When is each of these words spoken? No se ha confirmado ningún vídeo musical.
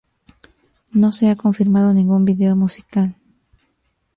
No 0.93 1.11
se 1.11 1.29
ha 1.29 1.35
confirmado 1.35 1.93
ningún 1.93 2.25
vídeo 2.25 2.55
musical. 2.55 3.15